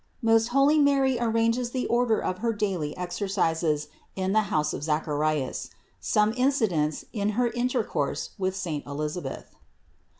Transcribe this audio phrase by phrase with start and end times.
[0.23, 5.07] MOST HOLY MARY ARRANGES THE ORDER OF HER DAILY EXERCISES IN THE HOUSE OF ZACH
[5.07, 9.55] ARIAS; SOME IN CIDENTS IN HER INTERCOURSE WITH SAINT ELISA BETH.